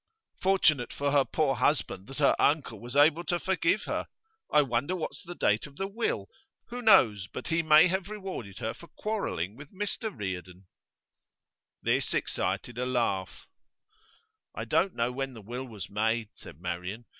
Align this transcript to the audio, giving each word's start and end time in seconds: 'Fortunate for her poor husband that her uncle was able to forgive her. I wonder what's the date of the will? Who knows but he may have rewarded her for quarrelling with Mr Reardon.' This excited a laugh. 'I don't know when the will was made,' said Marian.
'Fortunate 0.41 0.91
for 0.91 1.11
her 1.11 1.23
poor 1.23 1.53
husband 1.57 2.07
that 2.07 2.17
her 2.17 2.35
uncle 2.39 2.79
was 2.79 2.95
able 2.95 3.23
to 3.25 3.37
forgive 3.39 3.83
her. 3.83 4.07
I 4.51 4.63
wonder 4.63 4.95
what's 4.95 5.21
the 5.21 5.35
date 5.35 5.67
of 5.67 5.75
the 5.75 5.85
will? 5.87 6.27
Who 6.69 6.81
knows 6.81 7.27
but 7.27 7.49
he 7.49 7.61
may 7.61 7.87
have 7.87 8.09
rewarded 8.09 8.57
her 8.57 8.73
for 8.73 8.87
quarrelling 8.87 9.55
with 9.55 9.71
Mr 9.71 10.11
Reardon.' 10.11 10.65
This 11.83 12.15
excited 12.15 12.79
a 12.79 12.85
laugh. 12.87 13.45
'I 14.55 14.65
don't 14.65 14.95
know 14.95 15.11
when 15.11 15.33
the 15.35 15.39
will 15.41 15.65
was 15.67 15.87
made,' 15.87 16.29
said 16.33 16.59
Marian. 16.59 17.05